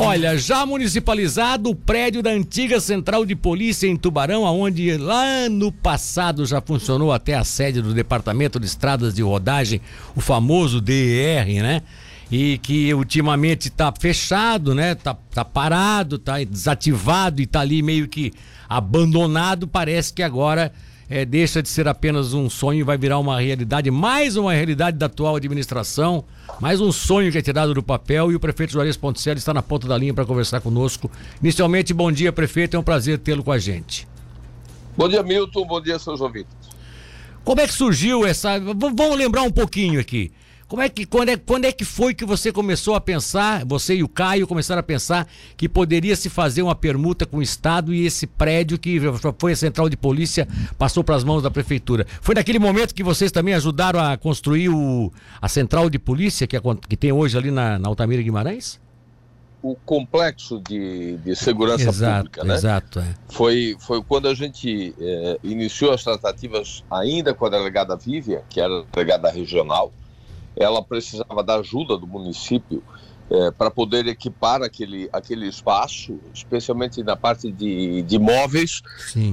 [0.00, 5.72] Olha, já municipalizado o prédio da antiga central de polícia em Tubarão, aonde lá no
[5.72, 9.80] passado já funcionou até a sede do Departamento de Estradas de Rodagem,
[10.14, 11.82] o famoso DER, né?
[12.30, 14.94] E que ultimamente está fechado, né?
[14.94, 18.32] Tá, tá parado, tá desativado e tá ali meio que
[18.68, 19.66] abandonado.
[19.66, 20.72] Parece que agora
[21.08, 24.98] é, deixa de ser apenas um sonho e vai virar uma realidade, mais uma realidade
[24.98, 26.24] da atual administração,
[26.60, 29.62] mais um sonho que é tirado do papel e o prefeito Juarez Ponticelli está na
[29.62, 31.10] ponta da linha para conversar conosco.
[31.40, 34.06] Inicialmente, bom dia, prefeito, é um prazer tê-lo com a gente.
[34.96, 36.58] Bom dia, Milton, bom dia, seus ouvintes.
[37.44, 38.60] Como é que surgiu essa.
[38.60, 40.30] Vamos lembrar um pouquinho aqui.
[40.68, 43.96] Como é que quando é, quando é que foi que você começou a pensar, você
[43.96, 47.94] e o Caio começaram a pensar que poderia se fazer uma permuta com o Estado
[47.94, 49.00] e esse prédio que
[49.38, 50.46] foi a central de polícia
[50.76, 52.06] passou para as mãos da prefeitura?
[52.20, 55.10] Foi naquele momento que vocês também ajudaram a construir o,
[55.40, 58.78] a central de polícia que, que tem hoje ali na, na Altamira Guimarães?
[59.60, 62.54] o complexo de, de segurança exato, pública, né?
[62.54, 63.14] Exato, é.
[63.28, 68.60] Foi, foi quando a gente é, iniciou as tratativas ainda com a delegada Vívia, que
[68.60, 69.92] era a delegada regional,
[70.58, 72.82] ela precisava da ajuda do município
[73.30, 78.82] é, para poder equipar aquele, aquele espaço, especialmente na parte de, de móveis.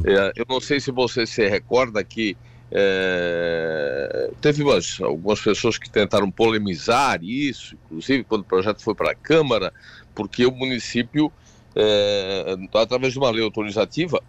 [0.05, 2.37] É, eu não sei se você se recorda que
[2.71, 9.11] é, teve umas, algumas pessoas que tentaram polemizar isso, inclusive quando o projeto foi para
[9.11, 9.71] a Câmara,
[10.13, 11.31] porque o município,
[11.75, 14.21] é, através de uma lei autorizativa,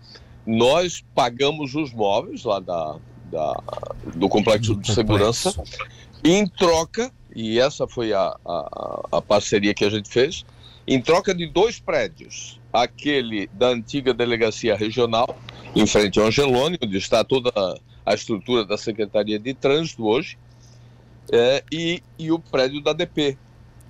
[0.47, 2.97] nós pagamos os móveis lá da,
[3.33, 3.61] da
[4.15, 5.53] do complexo de segurança
[6.25, 10.45] em troca, e essa foi a, a, a parceria que a gente fez,
[10.87, 15.37] em troca de dois prédios, aquele da antiga delegacia regional,
[15.75, 17.51] em frente ao Angelone, onde está toda
[18.05, 20.39] a estrutura da Secretaria de Trânsito hoje,
[21.33, 23.37] é, e, e o prédio da DP,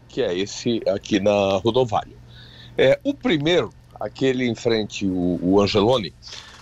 [0.09, 2.17] que é esse aqui na Rodovalho.
[2.79, 6.15] É, o primeiro, aquele em frente, o, o Angelone,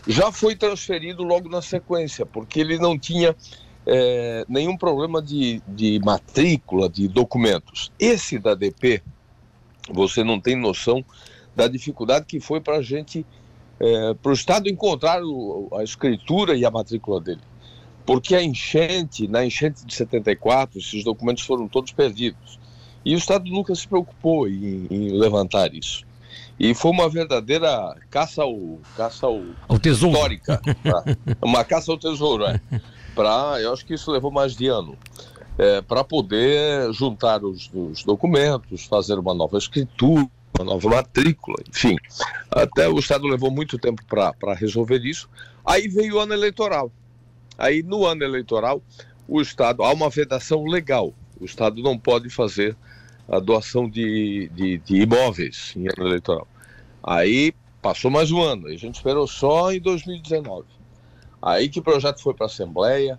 [0.07, 3.35] já foi transferido logo na sequência, porque ele não tinha
[3.87, 7.93] é, nenhum problema de, de matrícula, de documentos.
[7.99, 9.03] Esse da DP,
[9.91, 11.05] você não tem noção
[11.55, 13.25] da dificuldade que foi para a gente,
[13.79, 17.43] é, para o Estado encontrar o, a escritura e a matrícula dele.
[18.07, 22.59] Porque a enchente, na enchente de 74, esses documentos foram todos perdidos.
[23.05, 26.05] E o Estado nunca se preocupou em, em levantar isso.
[26.59, 30.17] E foi uma verdadeira caça ao, caça ao, ao tesouro.
[30.17, 30.61] histórica.
[30.85, 31.03] Tá?
[31.43, 32.61] uma caça ao tesouro, é
[33.15, 34.99] para, eu acho que isso levou mais de ano,
[35.57, 40.27] é, para poder juntar os, os, documentos, fazer uma nova escritura,
[40.59, 41.97] uma nova matrícula, enfim.
[42.51, 45.29] Até o Estado levou muito tempo para resolver isso.
[45.65, 46.91] Aí veio o ano eleitoral.
[47.57, 48.83] Aí no ano eleitoral,
[49.29, 51.15] o Estado, há uma vedação legal.
[51.41, 52.77] O Estado não pode fazer
[53.29, 56.47] a doação de, de, de imóveis em ano eleitoral.
[57.03, 60.65] Aí passou mais um ano, a gente esperou só em 2019.
[61.43, 63.19] Aí que o projeto foi para a Assembleia.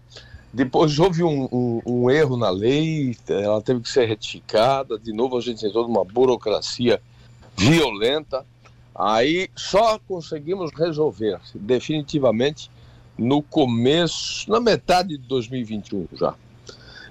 [0.51, 4.97] Depois houve um, um, um, erro na lei, ela teve que ser retificada.
[4.97, 6.99] De novo, a gente entrou numa burocracia
[7.55, 8.45] violenta.
[8.95, 12.71] Aí só conseguimos resolver definitivamente
[13.17, 16.33] no começo, na metade de 2021 já.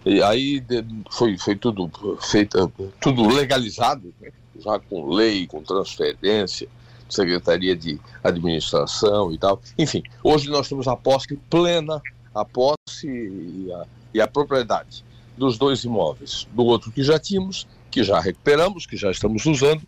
[0.04, 0.62] E aí
[1.10, 2.70] foi, foi tudo feito,
[3.00, 4.30] tudo legalizado, né?
[4.58, 6.68] já com lei, com transferência.
[7.08, 9.60] Secretaria de Administração e tal.
[9.78, 12.02] Enfim, hoje nós temos a posse plena,
[12.34, 15.04] a posse e a, e a propriedade
[15.36, 19.82] dos dois imóveis, do outro que já tínhamos, que já recuperamos, que já estamos usando,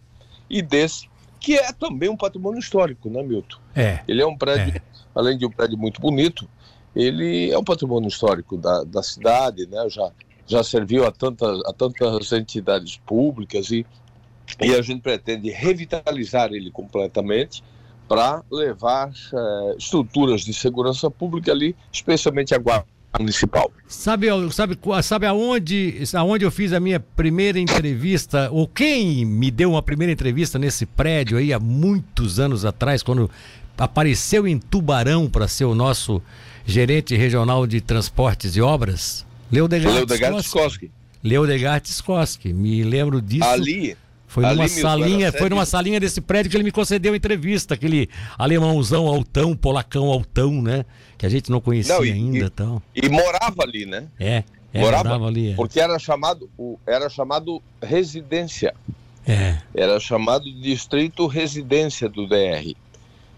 [0.48, 1.08] e desse
[1.40, 3.56] que é também um patrimônio histórico, né, Milton?
[3.74, 4.00] É.
[4.08, 4.80] Ele é um prédio, é.
[5.14, 6.48] além de um prédio muito bonito,
[6.96, 9.88] ele é um patrimônio histórico da, da cidade, né?
[9.88, 10.10] Já,
[10.46, 13.86] já serviu a tantas, a tantas entidades públicas e
[14.60, 17.62] e a gente pretende revitalizar ele completamente
[18.08, 22.86] para levar uh, estruturas de segurança pública ali, especialmente a guarda
[23.18, 23.72] municipal.
[23.88, 29.70] Sabe, sabe, sabe aonde, aonde eu fiz a minha primeira entrevista, ou quem me deu
[29.70, 33.28] uma primeira entrevista nesse prédio aí há muitos anos atrás, quando
[33.76, 36.22] apareceu em Tubarão para ser o nosso
[36.66, 39.24] gerente regional de transportes e obras?
[39.50, 40.90] Leodegar Skoski.
[41.22, 42.52] Leodegar Skoski.
[42.52, 43.44] Me lembro disso.
[43.44, 43.96] Ali,
[44.26, 48.10] foi numa Ali salinha, foi numa salinha desse prédio que ele me concedeu entrevista, aquele
[48.36, 50.84] alemãozão altão, polacão altão, né?
[51.16, 52.82] Que a gente não conhecia não, e, ainda, e, então.
[52.94, 54.08] E morava ali, né?
[54.18, 55.52] É, é morava, morava, ali.
[55.52, 55.54] É.
[55.54, 56.50] Porque era chamado,
[56.86, 58.74] era chamado residência.
[59.26, 59.58] É.
[59.74, 62.74] Era chamado distrito residência do DR.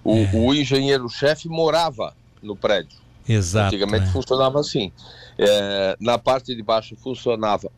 [0.03, 0.31] O, é.
[0.35, 2.99] o engenheiro-chefe morava no prédio.
[3.29, 3.75] Exato.
[3.75, 4.13] Antigamente é.
[4.13, 4.93] funcionava assim.
[5.39, 7.71] É, na parte de baixo funcionava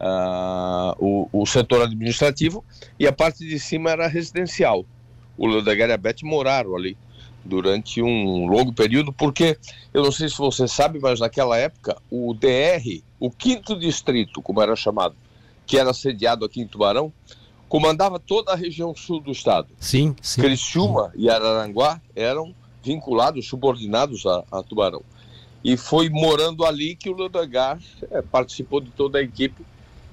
[0.00, 2.64] uh, o, o, setor administrativo
[2.98, 4.84] e a parte de cima era residencial.
[5.36, 6.96] O Leodegar e a Beth moraram ali
[7.44, 9.58] durante um longo período, porque
[9.92, 14.62] eu não sei se você sabe, mas naquela época o DR, o quinto distrito, como
[14.62, 15.16] era chamado,
[15.66, 17.12] que era sediado aqui em Tubarão,
[17.68, 19.68] comandava toda a região sul do estado.
[19.78, 20.40] Sim, sim.
[20.40, 25.02] Criciúma e Araranguá eram vinculados, subordinados a, a Tubarão.
[25.64, 27.78] E foi morando ali que o Ludagar
[28.10, 29.64] é, participou de toda a equipe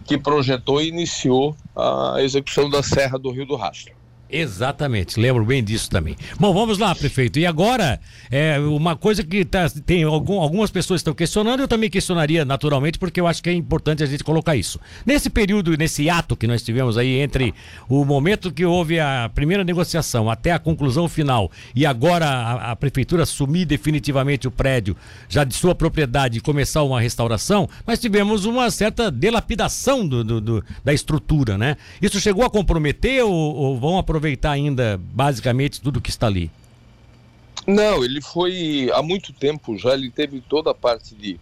[0.06, 3.99] que projetou e iniciou a execução da Serra do Rio do Rastro.
[4.31, 6.16] Exatamente, lembro bem disso também.
[6.40, 7.40] Bom, vamos lá, prefeito.
[7.40, 8.00] E agora,
[8.30, 13.00] é uma coisa que tá, tem algum, algumas pessoas estão questionando, eu também questionaria naturalmente,
[13.00, 14.80] porque eu acho que é importante a gente colocar isso.
[15.04, 17.56] Nesse período, nesse ato que nós tivemos aí entre
[17.90, 22.76] o momento que houve a primeira negociação até a conclusão final e agora a, a
[22.76, 24.96] prefeitura assumir definitivamente o prédio
[25.28, 30.40] já de sua propriedade e começar uma restauração, nós tivemos uma certa delapidação do, do,
[30.40, 31.78] do da estrutura, né?
[32.00, 36.51] Isso chegou a comprometer ou, ou vão aproveitar aproveitar ainda basicamente tudo que está ali?
[37.66, 41.39] Não, ele foi há muito tempo já, ele teve toda a parte de,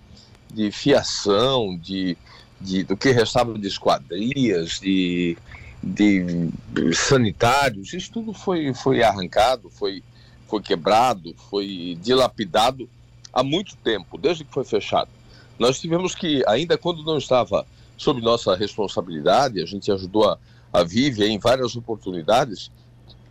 [0.54, 2.16] de fiação, de,
[2.62, 5.38] de do que restava de esquadrias, de,
[5.82, 6.52] de
[6.94, 10.04] sanitários, isso tudo foi, foi arrancado, foi,
[10.48, 12.88] foi quebrado, foi dilapidado
[13.34, 15.10] há muito tempo, desde que foi fechado.
[15.58, 17.66] Nós tivemos que, ainda quando não estava
[17.98, 20.38] sob nossa responsabilidade, a gente ajudou a,
[20.78, 22.72] a Vive em várias oportunidades,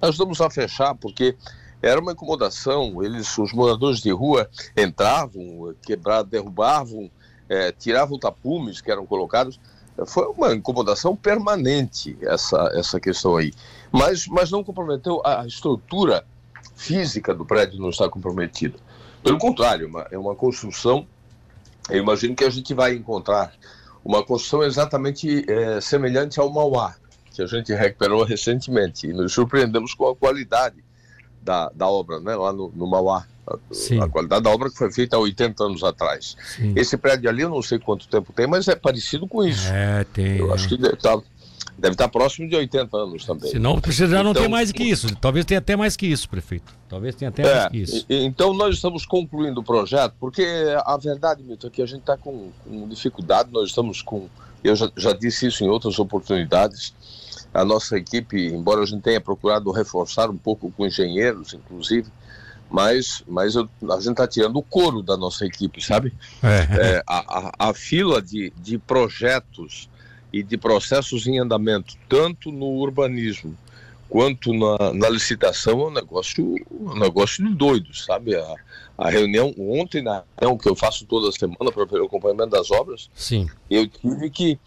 [0.03, 1.37] ajudamos a fechar, porque
[1.81, 3.03] era uma incomodação.
[3.03, 7.11] Eles, os moradores de rua, entravam, quebravam, derrubavam,
[7.49, 9.61] é, tiravam tapumes que eram colocados.
[10.07, 13.53] Foi uma incomodação permanente essa, essa questão aí.
[13.93, 16.27] Mas, mas não comprometeu a estrutura
[16.75, 18.77] física do prédio, não está comprometida.
[19.23, 21.07] Pelo contrário, uma, é uma construção.
[21.89, 23.53] Eu imagino que a gente vai encontrar
[24.05, 26.97] uma construção exatamente é, semelhante ao Mauá
[27.37, 30.77] que a gente recuperou recentemente e nos surpreendemos com a qualidade
[31.43, 33.25] da, da obra, né, lá no, no Mauá.
[33.47, 36.37] A, a, qualidade da obra que foi feita há 80 anos atrás.
[36.57, 36.73] Sim.
[36.75, 39.69] Esse prédio ali, eu não sei quanto tempo tem, mas é parecido com isso.
[39.69, 40.39] É, tem.
[40.39, 41.17] Eu acho que deve estar,
[41.79, 43.49] deve estar próximo de 80 anos também.
[43.49, 45.15] Senão, precisa já não então, ter mais que isso.
[45.15, 46.75] Talvez tenha até mais que isso, prefeito.
[46.89, 48.07] Talvez tenha até é, mais que isso.
[48.09, 50.45] E, então, nós estamos concluindo o projeto, porque
[50.85, 54.29] a verdade, Milton, é que a gente está com, com dificuldade, nós estamos com.
[54.65, 56.93] Eu já, já disse isso em outras oportunidades
[57.53, 62.11] a nossa equipe, embora a gente tenha procurado reforçar um pouco com engenheiros, inclusive,
[62.71, 66.13] mas, mas eu, a gente está tirando o couro da nossa equipe, sabe?
[66.43, 66.97] É.
[66.97, 69.89] É, a, a, a, fila de, de projetos
[70.33, 73.57] e de processos em andamento, tanto no urbanismo
[74.09, 78.35] quanto na, na licitação, é um negócio, um negócio de doido, sabe?
[78.35, 78.55] A,
[78.99, 83.11] a reunião ontem, na reunião que eu faço toda semana para o acompanhamento das obras,
[83.15, 83.49] Sim.
[83.71, 84.59] eu tive que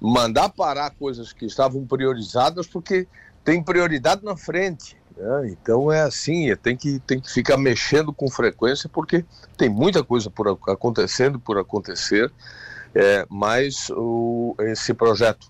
[0.00, 3.06] mandar parar coisas que estavam priorizadas porque
[3.44, 4.96] tem prioridade na frente.
[5.16, 5.50] Né?
[5.50, 9.24] Então é assim, é, tem que, tem que ficar mexendo com frequência porque
[9.56, 12.30] tem muita coisa por acontecendo, por acontecer,
[12.94, 15.48] é, mas o, esse projeto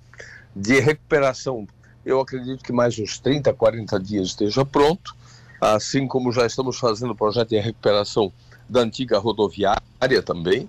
[0.54, 1.66] de recuperação,
[2.04, 5.14] eu acredito que mais uns 30, 40 dias esteja pronto,
[5.60, 8.32] assim como já estamos fazendo o projeto de recuperação
[8.68, 10.68] da antiga rodoviária também,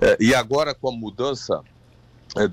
[0.00, 1.62] é, e agora com a mudança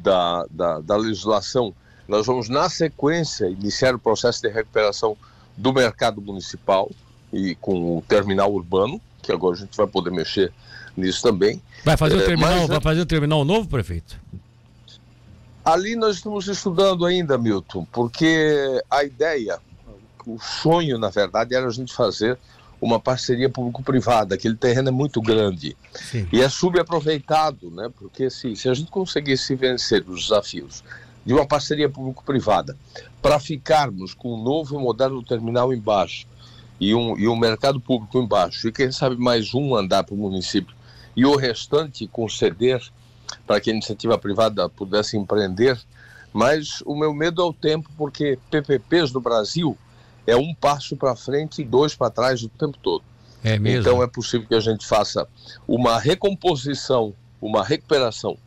[0.02, 1.74] da, da, da legislação,
[2.08, 5.16] nós vamos, na sequência, iniciar o processo de recuperação
[5.56, 6.90] do mercado municipal
[7.32, 10.52] e com o terminal urbano, que agora a gente vai poder mexer
[10.96, 11.62] nisso também.
[11.86, 14.20] Vai fazer o é, terminal, mas, vai fazer o terminal novo, prefeito?
[15.64, 19.60] Ali nós estamos estudando ainda, Milton, porque a ideia,
[20.26, 22.38] o sonho, na verdade, era a gente fazer
[22.82, 24.36] uma parceria público-privada.
[24.36, 26.28] Aquele terreno é muito grande Sim.
[26.32, 27.90] e é subaproveitado, né?
[27.98, 30.84] Porque se, se a gente conseguisse vencer os desafios
[31.26, 32.78] de uma parceria público-privada
[33.22, 36.26] para ficarmos com um novo moderno terminal embaixo
[36.80, 40.18] e um, e um mercado público embaixo e quem sabe mais um andar para o
[40.18, 40.74] município
[41.16, 42.82] e o restante conceder
[43.46, 45.78] para que a iniciativa privada pudesse empreender,
[46.32, 49.78] mas o meu medo é o tempo, porque PPPs do Brasil
[50.26, 53.04] é um passo para frente e dois para trás o tempo todo.
[53.44, 53.82] É mesmo?
[53.82, 55.28] Então é possível que a gente faça
[55.68, 58.38] uma recomposição, uma recuperação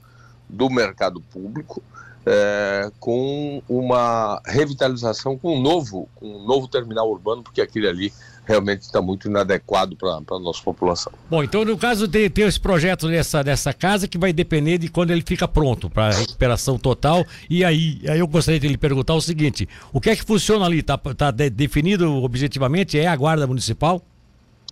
[0.48, 1.82] do mercado público
[2.26, 8.12] é, com uma revitalização, com um novo, com um novo terminal urbano, porque aquele ali
[8.44, 11.12] realmente está muito inadequado para a nossa população.
[11.30, 14.88] Bom, então no caso de ter esse projeto dessa, dessa casa que vai depender de
[14.88, 17.24] quando ele fica pronto para recuperação total.
[17.48, 20.64] E aí, aí eu gostaria de lhe perguntar o seguinte: o que é que funciona
[20.64, 20.80] ali?
[20.80, 22.98] Está tá de, definido objetivamente?
[22.98, 24.02] É a guarda municipal?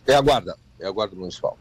[0.06, 1.56] É a guarda, é a guarda municipal.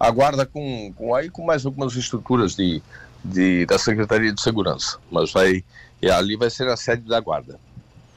[0.00, 2.82] A guarda com, com aí com mais algumas estruturas de
[3.24, 5.64] de, da Secretaria de Segurança, mas vai,
[6.00, 7.58] e ali vai ser a sede da Guarda.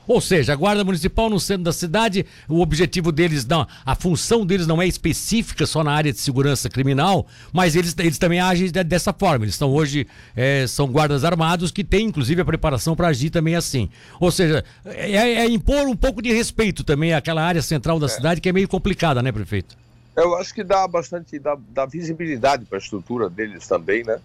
[0.08, 4.46] Ou seja, a Guarda Municipal no centro da cidade, o objetivo deles, não, a função
[4.46, 8.72] deles não é específica só na área de segurança criminal, mas eles, eles também agem
[8.72, 9.46] dessa forma.
[9.46, 13.56] Eles estão hoje, é, são guardas armados que têm inclusive a preparação para agir também
[13.56, 13.90] assim.
[14.20, 18.10] Ou seja, é, é, impor um pouco de respeito também àquela área central da é.
[18.10, 19.76] cidade que é meio complicada, né, prefeito?
[20.16, 24.18] Eu acho que dá bastante, dá, dá visibilidade para a estrutura deles também, né?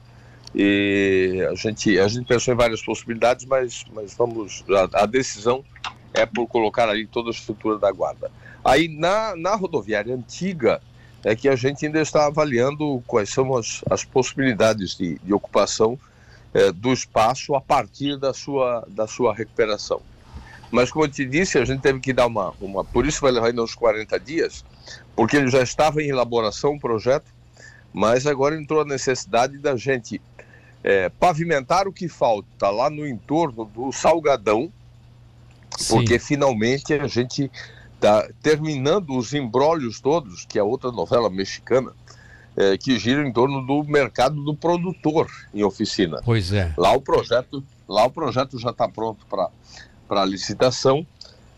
[0.55, 4.65] E a gente, a gente pensou em várias possibilidades, mas, mas vamos.
[4.69, 5.65] A, a decisão
[6.13, 8.31] é por colocar ali toda a estrutura da guarda.
[8.65, 10.81] Aí na, na rodoviária antiga
[11.25, 15.99] é que a gente ainda está avaliando quais são as, as possibilidades de, de ocupação
[16.53, 20.01] é, do espaço a partir da sua, da sua recuperação.
[20.71, 22.85] Mas como eu te disse, a gente teve que dar uma, uma.
[22.85, 24.65] Por isso vai levar ainda uns 40 dias,
[25.17, 27.27] porque ele já estava em elaboração o projeto,
[27.93, 30.21] mas agora entrou a necessidade da gente
[30.83, 34.73] é, pavimentar o que falta lá no entorno do Salgadão,
[35.77, 35.97] Sim.
[35.97, 37.51] porque finalmente a gente
[37.95, 41.93] está terminando os embrólios todos, que é outra novela mexicana,
[42.57, 46.21] é, que gira em torno do mercado do produtor em oficina.
[46.25, 46.73] Pois é.
[46.77, 51.07] Lá o projeto, lá o projeto já está pronto para licitação.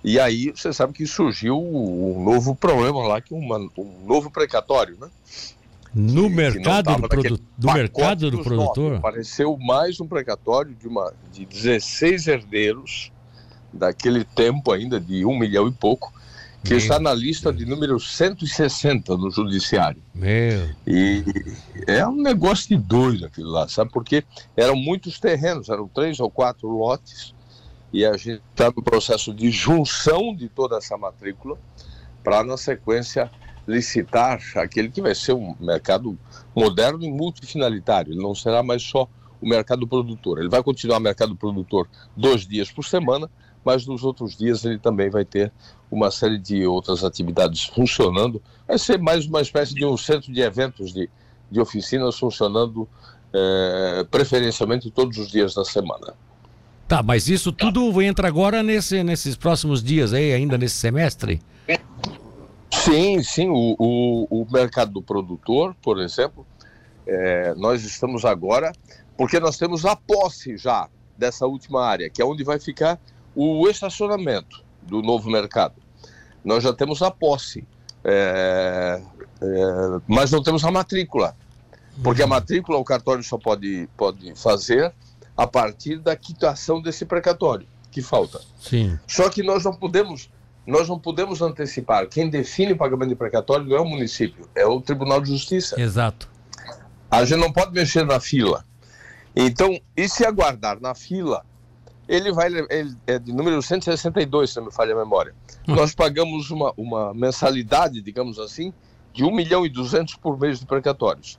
[0.05, 4.97] E aí você sabe que surgiu um novo problema lá, que uma, um novo precatório,
[5.01, 5.09] né?
[5.95, 8.97] No mercado do, produ do mercado do produtor?
[8.97, 13.13] Apareceu mais um precatório de, uma, de 16 herdeiros
[13.73, 16.13] daquele tempo ainda, de um milhão e pouco,
[16.63, 17.65] que Meu está na lista Deus.
[17.65, 20.01] de número 160 no judiciário.
[20.15, 20.71] Meu.
[20.87, 21.25] E
[21.87, 23.91] é um negócio de doido aquilo lá, sabe?
[23.91, 24.25] Porque
[24.57, 27.35] eram muitos terrenos, eram três ou quatro lotes,
[27.93, 31.59] e a gente está no processo de junção de toda essa matrícula
[32.25, 33.31] para, na sequência,
[33.73, 36.19] licitar aquele que vai ser um mercado
[36.55, 38.13] moderno e multifinalitário.
[38.13, 39.09] Ele não será mais só
[39.41, 40.39] o mercado produtor.
[40.39, 43.31] Ele vai continuar mercado produtor dois dias por semana,
[43.65, 45.51] mas nos outros dias ele também vai ter
[45.91, 48.43] uma série de outras atividades funcionando.
[48.69, 51.09] Vai ser mais uma espécie de um centro de eventos de,
[51.51, 52.89] de oficinas funcionando
[53.33, 56.15] é, preferencialmente todos os dias da semana.
[56.87, 61.41] Tá, mas isso tudo entra agora nesse, nesses próximos dias aí, ainda nesse semestre?
[62.85, 63.49] Sim, sim.
[63.49, 66.47] O, o, o mercado do produtor, por exemplo,
[67.07, 68.73] é, nós estamos agora,
[69.17, 73.01] porque nós temos a posse já dessa última área, que é onde vai ficar
[73.35, 75.75] o estacionamento do novo mercado.
[76.45, 77.67] Nós já temos a posse,
[78.05, 79.01] é,
[79.41, 81.37] é, mas não temos a matrícula,
[82.03, 84.93] porque a matrícula o cartório só pode, pode fazer
[85.37, 88.41] a partir da quitação desse precatório que falta.
[88.61, 88.99] Sim.
[89.07, 90.31] Só que nós não podemos
[90.67, 92.09] nós não podemos antecipar.
[92.09, 95.81] Quem define o pagamento de precatório não é o município, é o Tribunal de Justiça.
[95.81, 96.31] Exato.
[97.11, 98.65] A gente não pode mexer na fila.
[99.35, 101.45] Então, e se aguardar na fila,
[102.09, 102.49] ele vai.
[102.49, 105.35] Ele é de número 162, se não me falha a memória.
[105.67, 105.75] Hum.
[105.75, 108.73] Nós pagamos uma, uma mensalidade, digamos assim,
[109.13, 111.39] de 1 milhão e 200 por mês de precatórios.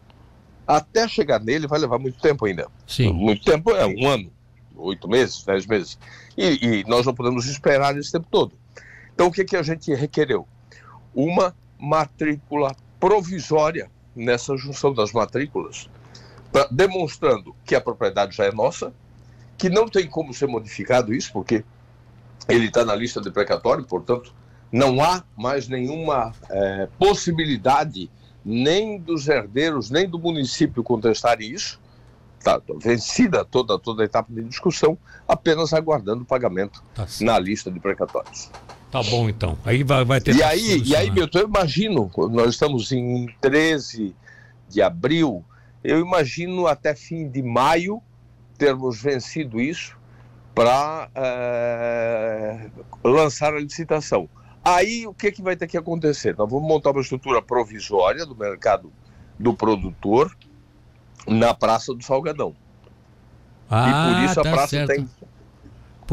[0.66, 2.68] Até chegar nele vai levar muito tempo ainda.
[2.88, 3.12] Sim.
[3.12, 4.32] Muito tempo é um ano,
[4.76, 6.00] oito meses, dez meses.
[6.38, 8.54] E, e nós não podemos esperar esse tempo todo.
[9.14, 10.48] Então, o que, que a gente requereu?
[11.14, 15.90] Uma matrícula provisória nessa junção das matrículas,
[16.52, 18.94] pra, demonstrando que a propriedade já é nossa,
[19.58, 21.64] que não tem como ser modificado isso, porque
[22.48, 24.34] ele está na lista de precatório, portanto,
[24.72, 28.10] não há mais nenhuma é, possibilidade
[28.44, 31.80] nem dos herdeiros, nem do município contestarem isso.
[32.38, 37.72] Está vencida toda, toda a etapa de discussão, apenas aguardando o pagamento tá na lista
[37.72, 38.52] de precatórios.
[38.94, 39.58] Tá bom, então.
[39.66, 40.36] Aí vai, vai ter.
[40.36, 44.16] E aí, e aí, Milton, eu imagino, nós estamos em 13
[44.70, 45.44] de abril,
[45.84, 48.00] eu imagino até fim de maio
[48.56, 49.98] termos vencido isso
[50.54, 54.30] para é, eh, lançar a licitação.
[54.64, 56.38] Aí o que, que vai ter que acontecer?
[56.38, 58.94] Nós vamos montar uma estrutura provisória do mercado
[59.40, 60.38] do produtor
[61.28, 62.56] na Praça do Salgadão.
[63.68, 64.88] Ah, e por isso a tá praça certo.
[64.90, 65.10] tem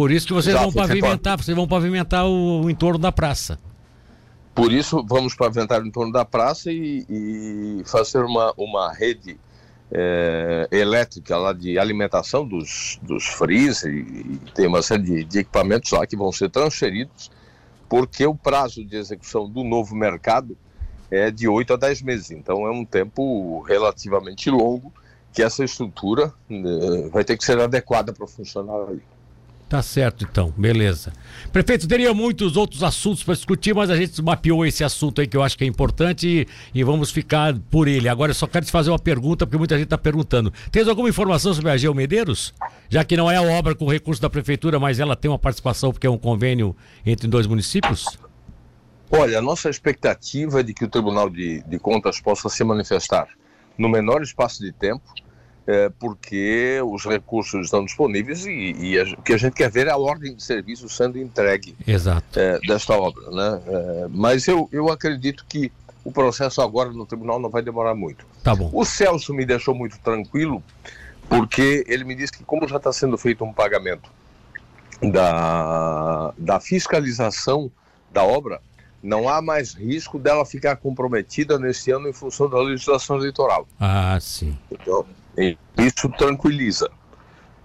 [0.00, 3.58] por isso que vocês Já, vão pavimentar, vocês vão pavimentar o, o, entorno da praça.
[4.54, 9.38] Por isso vamos pavimentar o entorno da praça e, e fazer uma, uma rede
[9.92, 15.38] é, elétrica lá de alimentação dos, dos freezer e, e tem uma série de, de
[15.40, 17.30] equipamentos lá que vão ser transferidos,
[17.86, 20.56] porque o prazo de execução do novo mercado
[21.10, 22.30] é de 8 a 10 meses.
[22.30, 24.90] Então é um tempo relativamente longo
[25.30, 29.02] que essa estrutura né, vai ter que ser adequada para funcionar ali.
[29.70, 31.12] Tá certo, então, beleza.
[31.52, 35.36] Prefeito, teria muitos outros assuntos para discutir, mas a gente mapeou esse assunto aí que
[35.36, 36.48] eu acho que é importante e,
[36.80, 38.08] e vamos ficar por ele.
[38.08, 40.52] Agora eu só quero te fazer uma pergunta, porque muita gente está perguntando.
[40.72, 42.52] Tens alguma informação sobre a Geo Medeiros?
[42.88, 45.92] Já que não é a obra com recurso da prefeitura, mas ela tem uma participação
[45.92, 46.74] porque é um convênio
[47.06, 48.18] entre dois municípios?
[49.08, 53.28] Olha, a nossa expectativa é de que o Tribunal de, de Contas possa se manifestar
[53.78, 55.04] no menor espaço de tempo
[55.98, 59.90] porque os recursos estão disponíveis e, e a, o que a gente quer ver é
[59.90, 61.76] a ordem de serviço sendo entregue.
[62.38, 63.30] É, desta obra.
[63.30, 63.62] Né?
[63.66, 65.70] É, mas eu, eu acredito que
[66.04, 68.26] o processo agora no tribunal não vai demorar muito.
[68.42, 68.70] Tá bom.
[68.72, 70.62] O Celso me deixou muito tranquilo,
[71.28, 74.10] porque ele me disse que, como já está sendo feito um pagamento
[75.02, 77.70] da, da fiscalização
[78.10, 78.60] da obra,
[79.02, 83.66] não há mais risco dela ficar comprometida neste ano em função da legislação eleitoral.
[83.78, 84.56] Ah, sim.
[84.70, 85.06] Então,
[85.78, 86.90] isso tranquiliza.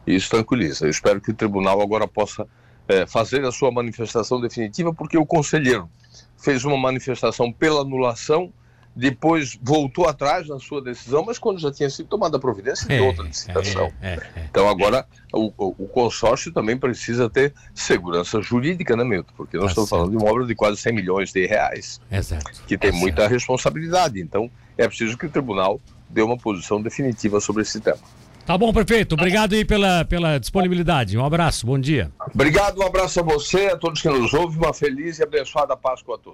[0.05, 0.85] Isso tranquiliza.
[0.85, 2.47] Eu espero que o tribunal agora possa
[2.87, 5.89] é, fazer a sua manifestação definitiva, porque o conselheiro
[6.37, 8.53] fez uma manifestação pela anulação,
[8.95, 12.93] depois voltou atrás na sua decisão, mas quando já tinha sido tomada a providência de
[12.93, 13.91] é, outra licitação.
[14.01, 19.33] É, é, é, então agora o, o, consórcio também precisa ter segurança jurídica, né, Milton?
[19.35, 19.99] Porque nós tá estamos certo.
[19.99, 22.63] falando de uma obra de quase 100 milhões de reais, Exato.
[22.65, 24.21] que tem tá muita responsabilidade.
[24.21, 27.99] Então é preciso que o tribunal dê uma posição definitiva sobre esse tema.
[28.45, 29.13] Tá bom, prefeito.
[29.13, 31.17] Obrigado aí pela, pela disponibilidade.
[31.17, 32.11] Um abraço, bom dia.
[32.31, 34.57] Obrigado, um abraço a você, a todos que nos ouvem.
[34.57, 36.33] Uma feliz e abençoada Páscoa a todos.